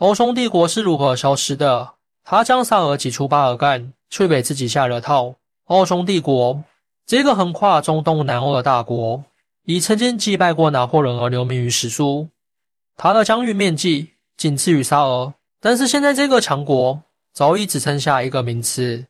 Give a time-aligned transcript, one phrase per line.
[0.00, 1.92] 欧匈帝国是如何消失的？
[2.24, 5.34] 他将萨尔挤出巴尔干，却给自己下了套。
[5.66, 6.64] 欧匈帝国
[7.04, 9.22] 这个横跨中东南欧的大国，
[9.64, 12.30] 以曾经击败过拿破仑而留名于史书。
[12.96, 17.02] 他的疆域面积仅次于沙俄，但是现在这个强国
[17.34, 19.04] 早已只剩下一个名词。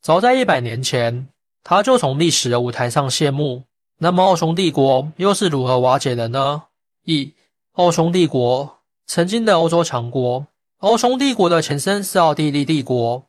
[0.00, 1.28] 早在一百年前，
[1.62, 3.62] 他就从历史的舞台上谢幕。
[3.98, 6.64] 那么，奥匈帝国又是如何瓦解的呢？
[7.04, 7.32] 一、
[7.74, 8.78] 奥匈帝国。
[9.06, 10.46] 曾经的欧洲强国，
[10.78, 13.24] 欧匈帝国的前身是奥地利帝国。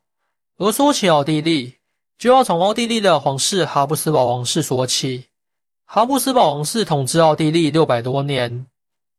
[0.57, 1.75] 而说起奥地利，
[2.17, 5.25] 就要从奥地利的皇室哈布斯堡王室说起。
[5.85, 8.65] 哈布斯堡王室统治奥地利六百多年，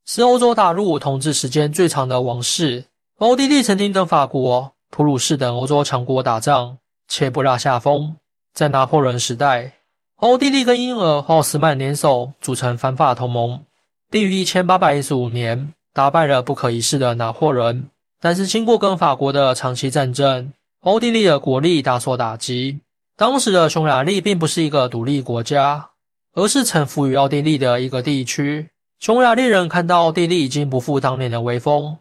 [0.07, 2.85] 是欧洲大陆统治时间最长的王室。
[3.19, 6.79] 奥地利曾经跟法国、普鲁士等欧洲强国打仗，
[7.09, 8.17] 且不落下风。
[8.53, 9.73] 在拿破仑时代，
[10.17, 13.65] 奥地利跟英俄、奥斯曼联手组成反法同盟，
[14.11, 15.75] 并于一千八百一十五年。
[15.95, 17.89] 打败了不可一世的拿破仑，
[18.21, 22.81] 但是经过跟法国的长期战争，奥地利的国力大受打击。
[23.17, 25.91] 当时的匈牙利并不是一个独立国家，
[26.33, 28.69] 而是臣服于奥地利的一个地区。
[28.99, 31.99] 匈牙利人看到奥地利已经不复当年的威风，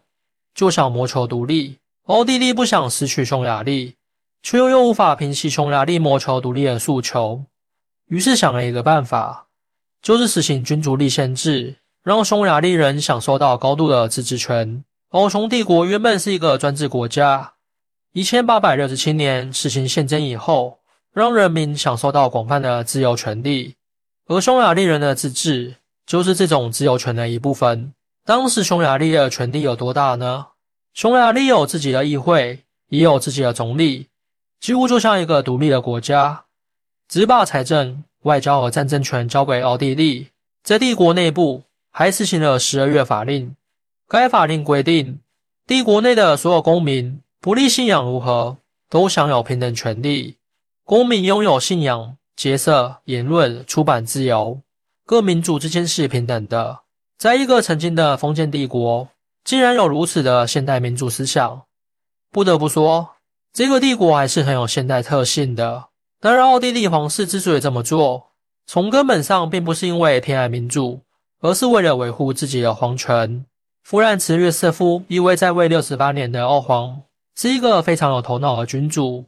[0.56, 1.78] 就想谋求独立。
[2.06, 3.94] 奥地利不想失去匈牙利，
[4.42, 7.44] 却又又无法平息匈牙利谋求独立的诉求，
[8.08, 9.46] 于是想了一个办法，
[10.02, 11.76] 就是实行君主立宪制。
[12.04, 14.84] 让匈牙利人享受到高度的自治权。
[15.08, 17.54] 欧匈帝国原本是一个专制国家，
[18.12, 20.80] 一千八百六十七年实行宪政以后，
[21.14, 23.74] 让人民享受到广泛的自由权利。
[24.26, 27.94] 而匈牙利人的自治就是这种自由权的一部分。
[28.26, 30.48] 当时匈牙利的权力有多大呢？
[30.92, 32.58] 匈牙利有自己的议会，
[32.90, 34.08] 也有自己的总理，
[34.60, 36.44] 几乎就像一个独立的国家，
[37.08, 40.28] 只把财政、外交和战争权交给奥地利。
[40.62, 41.62] 在帝国内部。
[41.96, 43.54] 还实行了十二月法令。
[44.08, 45.20] 该法令规定，
[45.64, 48.56] 帝国内的所有公民，不论信仰如何，
[48.90, 50.34] 都享有平等权利。
[50.82, 54.60] 公民拥有信仰、结社、言论、出版自由，
[55.06, 56.80] 各民族之间是平等的。
[57.16, 59.06] 在一个曾经的封建帝国，
[59.44, 61.62] 竟然有如此的现代民主思想，
[62.32, 63.10] 不得不说，
[63.52, 65.84] 这个帝国还是很有现代特性的。
[66.18, 68.30] 当然，奥地利皇室之所以这么做，
[68.66, 71.00] 从根本上并不是因为偏爱民主。
[71.44, 73.44] 而是为了维护自己的皇权。
[73.82, 77.02] 弗兰茨约瑟夫一位在位六十八年的奥皇，
[77.36, 79.26] 是一个非常有头脑的君主。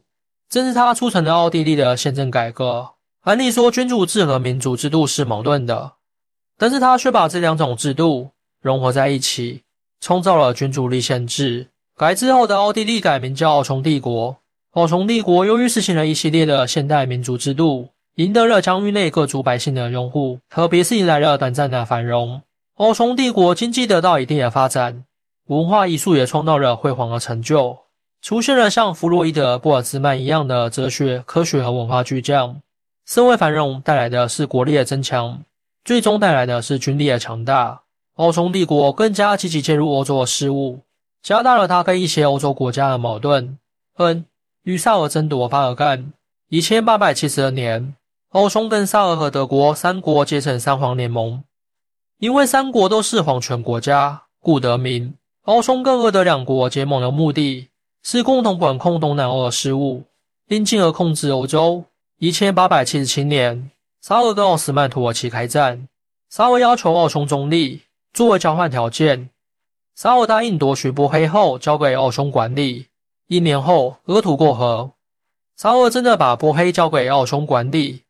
[0.49, 2.89] 正是他促成了奥地利的宪政改革。
[3.21, 5.93] 按理说，君主制和民主制度是矛盾的，
[6.57, 8.31] 但是他却把这两种制度
[8.63, 9.61] 融合在一起，
[10.01, 11.67] 创造了君主立宪制。
[11.95, 14.37] 改制后的奥地利改名叫奥匈帝国。
[14.71, 17.89] 奥匈帝国由于实行了一系列的现代民主制度。
[18.17, 22.41] 赢得了疆域内各族百姓的拥护，特别是迎来了短暂的繁荣。
[22.77, 25.03] 欧匈帝国经济得到一定的发展，
[25.49, 27.77] 文化艺术也创造了辉煌的成就，
[28.23, 32.59] 出现了像弗洛伊德、波尔兹曼一样的哲学、科学和文化巨匠。
[33.05, 35.43] 社会繁荣带来的是国力的增强，
[35.85, 37.81] 最终带来的是军力的强大。
[38.15, 40.79] 欧匈帝国更加积极介入欧洲的事务，
[41.21, 43.59] 加大了他跟一些欧洲国家的矛盾。
[43.97, 44.25] 嗯
[44.63, 46.11] 与萨尔争夺巴尔干，
[46.49, 47.93] 一千八百七十二年。
[48.31, 51.45] 欧匈跟沙俄和德国三国结成三皇联盟，
[52.19, 55.13] 因为三国都是皇权国家，故得名。
[55.43, 57.69] 欧匈跟俄德两国结盟的目的
[58.03, 60.03] 是共同管控东南欧的事务，
[60.45, 61.85] 并进而控制欧洲。
[62.17, 63.71] 一千八百七十七年，
[64.01, 65.87] 沙俄跟奥斯曼土耳其开战，
[66.29, 69.29] 沙俄要求奥匈中立，作为交换条件，
[69.95, 72.87] 沙俄答应夺取波黑后交给奥匈管理。
[73.27, 74.91] 一年后，俄土过河，
[75.55, 78.03] 沙俄真的把波黑交给奥匈管理。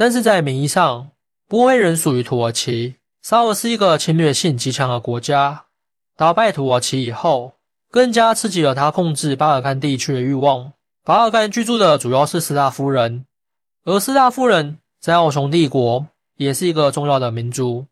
[0.00, 1.10] 但是在名义上，
[1.46, 2.94] 波黑人属于土耳其。
[3.20, 5.66] 沙俄是一个侵略性极强的国家。
[6.16, 7.52] 打败土耳其以后，
[7.90, 10.72] 更加刺激了他控制巴尔干地区的欲望。
[11.04, 13.26] 巴尔干居住的主要是斯拉夫人，
[13.84, 16.06] 而斯拉夫人在奥匈帝国
[16.38, 17.84] 也是一个重要的民族。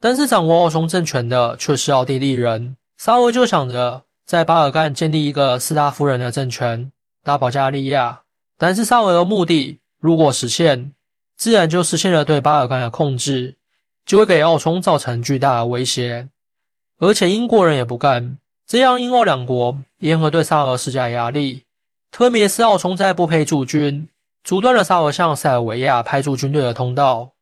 [0.00, 2.76] 但是掌握奥匈政权的却是奥地利人。
[2.98, 6.90] 沙俄就想着在巴尔干建立一个斯拉夫人的政权，
[7.22, 8.22] 打保加利亚。
[8.58, 10.92] 但是沙俄的目的如果实现，
[11.36, 13.56] 自然就实现了对巴尔干的控制，
[14.06, 16.28] 就会给奥匈造成巨大的威胁。
[16.98, 21.64] 而且英国人也不干，这样英奥两国联合对沙俄施加压力，
[22.10, 24.08] 特别是奥匈在布佩驻军，
[24.44, 27.32] 阻断了沙俄向塞尔维亚派驻军队的通道，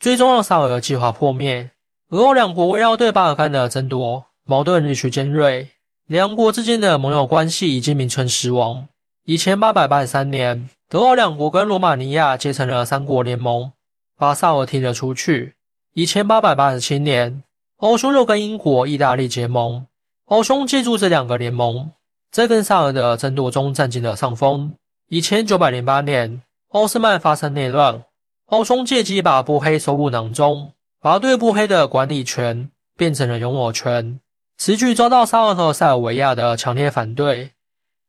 [0.00, 1.70] 最终让沙俄计划破灭。
[2.10, 5.68] 俄奥两国围绕对巴尔干的争夺，矛盾日趋尖锐，
[6.06, 8.88] 两国之间的盟友关系已经名存实亡。
[9.24, 10.68] 一千八百八十三年。
[10.90, 13.72] 德奥两国跟罗马尼亚结成了三国联盟，
[14.16, 15.54] 把萨尔踢了出去。
[15.92, 17.42] 一千八百八十七年，
[17.76, 19.86] 欧匈又跟英国、意大利结盟。
[20.24, 21.90] 欧匈借助这两个联盟，
[22.30, 24.72] 在跟萨尔的争夺中占尽了上风。
[25.10, 28.04] 一千九百零八年，奥斯曼发生内乱，
[28.46, 34.18] 欧匈借机把波黑收入囊中，把对波黑的管理权变成了拥有权。
[34.56, 37.50] 此举遭到萨尔和塞尔维亚的强烈反对。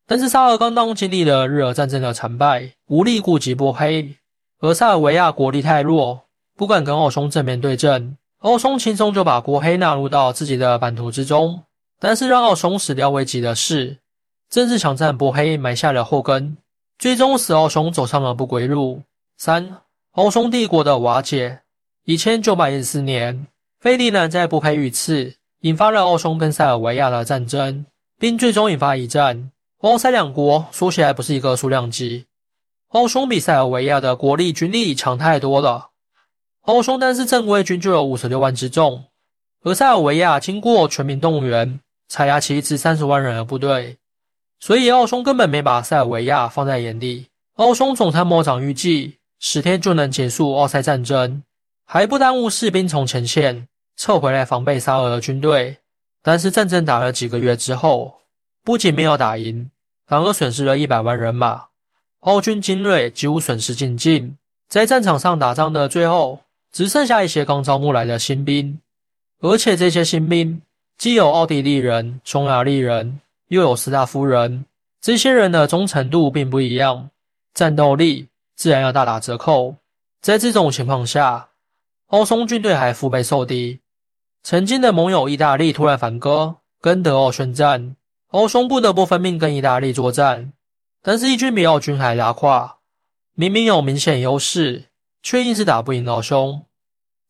[0.09, 4.15] 但是沙尔刚刚经历了日俄战争的惨败，无力顾及波黑，
[4.59, 6.23] 而塞尔维亚国力太弱，
[6.57, 8.17] 不敢跟奥匈正面对阵。
[8.39, 11.61] 奥匈轻松就把波黑纳入到自己的版图之中。
[11.99, 13.99] 但是让奥匈始料未及的是，
[14.49, 16.57] 正式抢占波黑埋下了祸根，
[16.97, 19.03] 最终使奥匈走上了不归路。
[19.37, 19.77] 三、
[20.13, 21.59] 奥匈帝国的瓦解。
[22.05, 23.45] 一千九百一十四年，
[23.79, 27.85] 费迪南在波黑遇刺，引发了奥匈跟塞尔维亚的战争，
[28.17, 29.51] 并最终引发一战。
[29.79, 32.25] 奥塞两国说起来不是一个数量级，
[32.89, 35.91] 奥匈比塞尔维亚的国力军力强太多了。
[36.63, 39.05] 奥匈单是正规军就有五十六万之众，
[39.63, 41.79] 而塞尔维亚经过全民动员，
[42.09, 43.95] 才压起一支三十万人的部队，
[44.59, 47.27] 所以奥匈根本没把塞尔维亚放在眼里。
[47.55, 51.41] 奥匈总参谋长预计十天就能结束奥塞战争，
[51.85, 55.77] 还不耽误士兵从前线撤回来防备沙俄的军队。
[56.21, 58.13] 但是战争打了几个月之后，
[58.63, 59.69] 不仅没有打赢，
[60.05, 61.67] 反而损失了一百万人马，
[62.19, 64.37] 欧军精锐几乎损失尽尽。
[64.67, 66.41] 在战场上打仗的最后，
[66.71, 68.79] 只剩下一些刚招募来的新兵，
[69.39, 70.61] 而且这些新兵
[70.97, 74.65] 既有奥地利人、匈牙利人，又有斯拉夫人，
[75.01, 77.09] 这些人的忠诚度并不一样，
[77.53, 79.75] 战斗力自然要大打折扣。
[80.21, 81.49] 在这种情况下，
[82.07, 83.79] 欧松军队还腹背受敌。
[84.43, 87.95] 曾经的盟友意大利突然反戈，跟德奥宣战。
[88.31, 90.53] 欧匈不得不分命跟意大利作战，
[91.01, 92.77] 但是义军比奥军还拉胯，
[93.33, 94.85] 明明有明显优势，
[95.23, 96.65] 却硬是打不赢奥匈，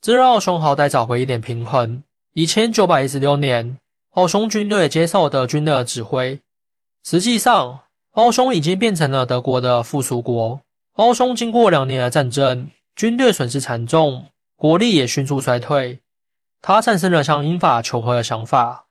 [0.02, 2.04] 这让奥匈好歹找回一点平衡。
[2.34, 3.78] 一千九百一十六年，
[4.12, 6.42] 奥匈军队接受德军的指挥，
[7.06, 7.80] 实际上，
[8.12, 10.60] 奥匈已经变成了德国的附属国。
[10.96, 14.26] 奥匈经过两年的战争，军队损失惨重，
[14.58, 16.02] 国力也迅速衰退，
[16.62, 18.88] 他产生了向英法求和的想法。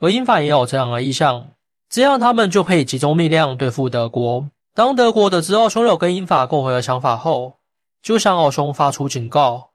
[0.00, 1.48] 而英法也有这样的意向，
[1.88, 4.48] 这样他们就可以集中力量对付德国。
[4.74, 7.54] 当德国得知奥匈有跟英法共和的想法后，
[8.02, 9.70] 就向奥匈发出警告：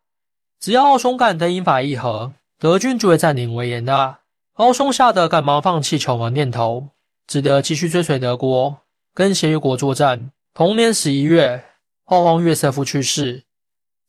[0.60, 4.19] 只要奥匈敢跟英法议和，德军就会占领维也纳。
[4.56, 6.89] 奥匈吓得赶忙放弃求和念头，
[7.27, 8.80] 只得继续追随德国，
[9.13, 10.31] 跟协约国作战。
[10.54, 11.63] 同年十一月，
[12.06, 13.45] 奥皇约瑟夫去世，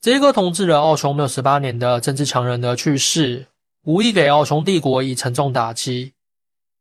[0.01, 3.47] 这个统治了奥匈六十八年的政治强人的去世。
[3.85, 6.13] 无疑给奥匈帝国以沉重打击。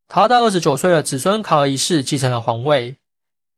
[0.08, 2.98] 他的二十九岁的子孙卡尔一世继承了皇位，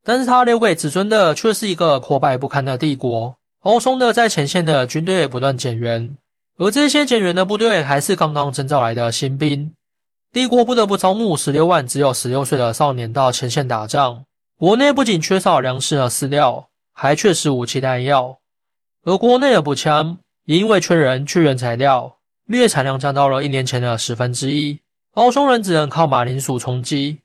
[0.04, 3.36] 但是他留给子孙的却是一个破败不堪的帝国。
[3.60, 6.16] 奥匈的在前线的军队不断减员，
[6.58, 9.72] 而这些减员的部队还是刚刚征召来的新兵。
[10.32, 14.24] 帝国不得不招募十六万只有十六岁的少年到前线打仗。
[14.58, 18.38] 国内不仅缺少粮食和饲料，还缺失武器弹药，
[19.04, 22.16] 而国内的步枪也因为缺人缺原材料。
[22.58, 24.80] 月产量降到了一年前的十分之一，
[25.12, 27.18] 奥匈人只能靠马铃薯充饥，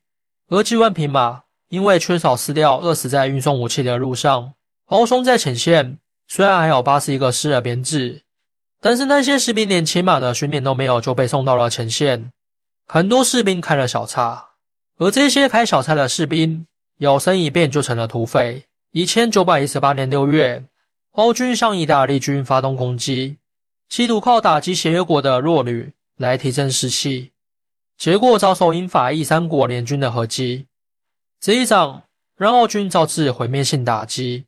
[0.49, 4.53] 而几万匹马因为缺少饲料饿死在运送武器的路上。
[4.85, 5.97] 奥匈在前线
[6.27, 8.21] 虽然还有八十一个师的编制，
[8.79, 12.31] 但是那些士兵连骑马的训练都没有就被送到了前线，
[12.87, 14.49] 很多士兵开了小差，
[14.97, 16.65] 而这些开小差的士兵
[16.99, 18.63] 摇身一变就成了土匪。
[18.91, 20.63] 一千九百一十八年六月，
[21.11, 23.37] 欧军向意大利军发动攻击。
[23.89, 27.31] 企图靠打击协约国的弱旅来提振士气，
[27.97, 30.67] 结果遭受英法意三国联军的合击。
[31.39, 32.03] 这一仗
[32.35, 34.45] 让奥军遭致毁灭性打击，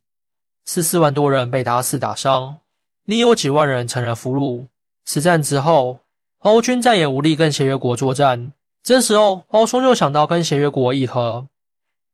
[0.66, 2.58] 十四万多人被打死打伤，
[3.06, 4.68] 另有几万人成了俘虏。
[5.06, 6.00] 此战之后，
[6.40, 8.52] 欧军再也无力跟协约国作战。
[8.84, 11.48] 这时候，欧匈又想到跟协约国议和，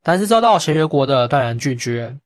[0.04, 2.18] 但是遭到协约国的断然拒绝。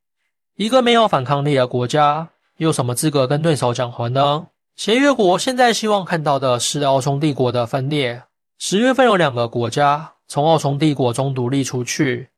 [0.56, 4.48] 一个没有反抗力的国家，有什么资格跟对手讲和呢？
[4.80, 8.24] 协约国现在希望看到的是奥匈帝国的分裂。
[8.58, 12.30] 十月份有两个国家从奥匈帝国中独立出去，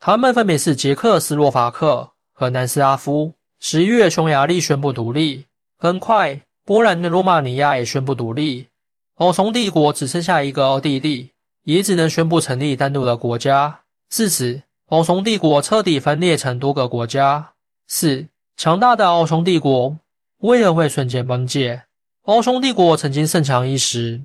[0.00, 3.34] 他们分别是捷克斯洛伐克和南斯拉夫。
[3.60, 5.44] 十一月，匈牙利宣布独立，
[5.76, 8.68] 很快波兰的罗马尼亚也宣布独立。
[9.16, 11.32] 奥匈帝国只剩下一个奥地利，
[11.64, 13.80] 也只能宣布成立单独的国家。
[14.08, 17.50] 自此，奥匈帝国彻底分裂成多个国家。
[17.86, 19.98] 四强大的奥匈帝国。
[20.42, 21.84] 为何会瞬间崩解？
[22.22, 24.22] 奥匈帝国曾经盛强一时，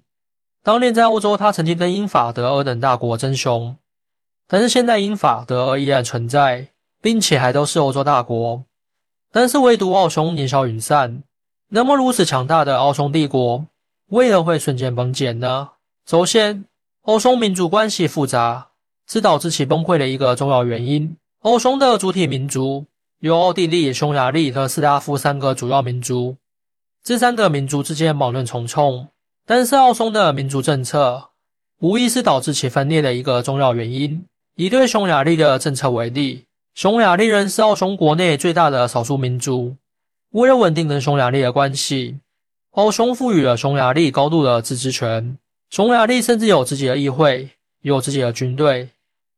[0.63, 3.77] 当年在欧洲，他曾经跟英法德俄等大国争雄。
[4.47, 6.69] 但是现在英法德俄依然存在，
[7.03, 8.63] 并且还都是欧洲大国，
[9.31, 11.21] 但是唯独奥匈烟消云散。
[11.69, 13.67] 那么如此强大的奥匈帝国，
[14.07, 15.69] 为何会瞬间崩解呢？
[16.07, 16.65] 首先，
[17.03, 18.69] 欧匈民族关系复杂，
[19.07, 21.15] 是导致其崩溃的一个重要原因。
[21.41, 22.87] 欧匈的主体民族
[23.19, 26.37] 由奥地利、匈牙利和斯拉夫三个主要民族，
[27.03, 29.07] 这三个民族之间矛盾重重。
[29.43, 31.29] 但是奥匈的民族政策
[31.79, 34.23] 无疑是导致其分裂的一个重要原因。
[34.53, 36.45] 以对匈牙利的政策为例，
[36.75, 39.75] 匈牙利人是奥匈国内最大的少数民族。
[40.33, 42.19] 为了稳定跟匈牙利的关系，
[42.71, 45.35] 奥匈赋予了匈牙利高度的自治权。
[45.71, 47.49] 匈牙利甚至有自己的议会，
[47.81, 48.89] 有自己的军队，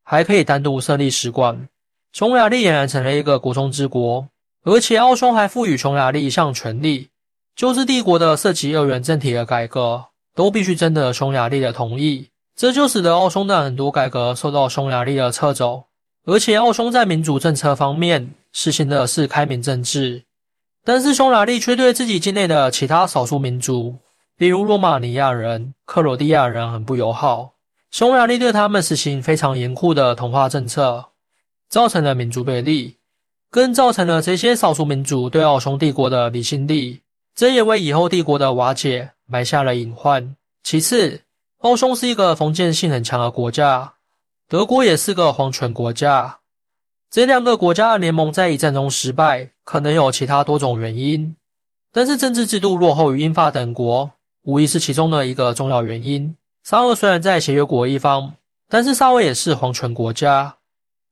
[0.04, 1.70] 还可以单独设立使馆。
[2.12, 4.28] 匈牙利俨然成了一个国中之国。
[4.66, 7.10] 而且奥匈还赋予匈牙利一项权利，
[7.56, 12.28] 就是帝国的涉及二元政体的改革，都必须征得匈牙利的同意。
[12.56, 15.86] 这就使得奥匈的很多改革受到匈牙利的掣肘。
[16.26, 20.24] 而且奥匈在民主政策方面实行的是开明政治。
[20.84, 23.96] 但是匈牙利却对自己境内的其他少数民族，
[24.38, 27.54] 例如罗马尼亚人、克罗地亚人很不友好。
[27.92, 31.06] 匈牙利对他们实行非常严酷的同化政策，
[31.70, 32.98] 造成了民族对立，
[33.52, 37.02] 更造成了这些少数民族对奥匈帝国的离心力。
[37.36, 40.36] 这也为以后帝国的瓦解埋下了隐患。
[40.64, 41.22] 其次，
[41.60, 43.94] 奥匈是一个封建性很强的国家，
[44.48, 46.40] 德国也是个皇权国家。
[47.10, 51.36] 这两个国家的联盟在一战中失败，可能有其他多种原因，
[51.92, 54.12] 但是政治制度落后于英法等国，
[54.44, 56.36] 无疑是其中的一个重要原因。
[56.64, 58.34] 沙俄虽然在协约国一方，
[58.68, 60.58] 但是沙俄也是皇权国家。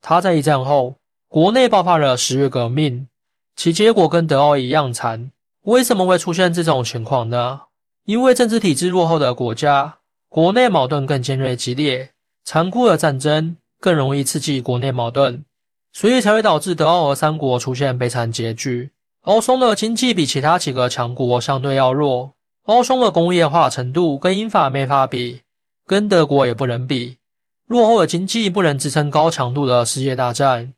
[0.02, 0.96] 他在一战后
[1.28, 3.08] 国内爆发了十月革命，
[3.56, 5.32] 其结果跟德奥一样惨。
[5.64, 7.62] 为什么会出现这种情况呢？
[8.06, 9.98] 因为政治体制落后的国家，
[10.30, 12.12] 国内矛盾更尖锐激烈，
[12.46, 15.44] 残酷的战争更容易刺激国内矛盾。
[15.92, 18.92] 所以才会导致德奥俄三国出现悲惨结局。
[19.24, 25.42] 欧匈的经济比其他几个强国相对要弱，欧匈的工业化程度跟英法没法比，
[25.86, 27.18] 跟德国也不能比。
[27.68, 30.74] 落后的经济不能支撑高强度的世界大战，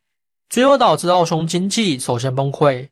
[0.50, 2.89] 最后导致奥匈经济首先崩溃。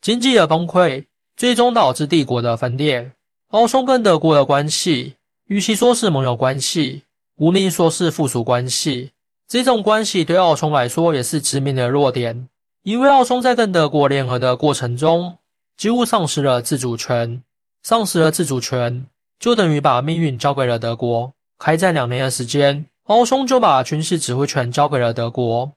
[0.00, 1.04] 经济的崩溃，
[1.36, 3.12] 最终导致帝国的分裂。
[3.48, 5.14] 奥匈跟德国的关系，
[5.46, 7.02] 与其说是盟友关系，
[7.36, 9.12] 无宁说是附属关系。
[9.46, 12.48] 这种关系对奥匈来说也是致命的弱点，
[12.82, 15.36] 因为奥匈在跟德国联合的过程中，
[15.76, 17.42] 几乎丧失了自主权。
[17.82, 19.06] 丧失了自主权，
[19.38, 21.32] 就等于把命运交给了德国。
[21.56, 25.72] 开战两年的时间，奥匈就把军事指挥权交给了德国，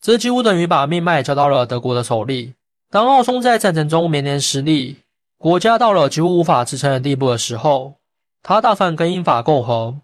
[0.00, 2.54] 这几乎等于把命脉交到了德国的手里。
[2.88, 4.98] 当奥匈在战争中绵连失利，
[5.36, 7.94] 国家到了几乎无法支撑的地步的时候，
[8.40, 9.96] 他打算跟英法媾和。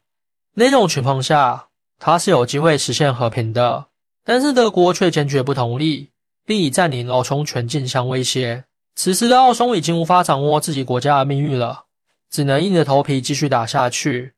[0.55, 1.69] 那种情况下，
[2.01, 3.87] 他是有机会实现和平的，
[4.25, 6.09] 但是德国却坚决不同意，
[6.45, 8.65] 并以占领奥匈全境相威胁。
[8.97, 11.85] 此时的奥匈已经无法掌握自己国家的命运了，
[12.29, 14.33] 只能硬着头皮继续打下去，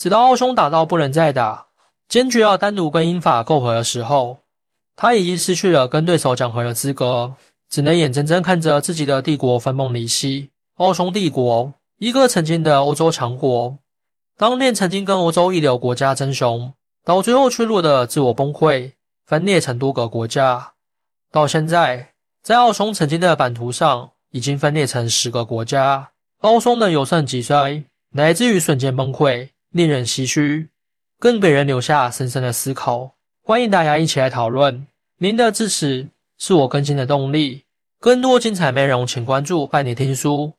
[0.00, 1.66] 直到奥匈打到不能再打，
[2.08, 4.38] 坚决要单独跟英法媾和的时候，
[4.96, 7.34] 他已经失去了跟对手讲和的资格，
[7.68, 10.48] 只能眼睁睁看着自己的帝国分崩离析。
[10.76, 13.76] 奥匈帝国，一个曾经的欧洲强国，
[14.38, 16.72] 当年曾经跟欧洲一流国家争雄。
[17.04, 18.92] 到最后却落得自我崩溃，
[19.26, 20.72] 分裂成多个国家。
[21.30, 26.08] 到现在，在奥匈曾经的版图上，已经分裂成十个国家。
[26.38, 30.68] 奥匈的由盛及衰，乃至于瞬间崩溃，令人唏嘘，
[31.18, 33.14] 更给人留下深深的思考。
[33.42, 34.86] 欢迎大家一起来讨论，
[35.18, 36.08] 您的支持
[36.38, 37.62] 是我更新的动力。
[38.00, 40.54] 更多精彩内容，请关注拜你听书。